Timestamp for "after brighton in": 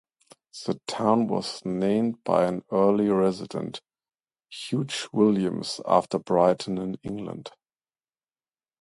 5.85-6.95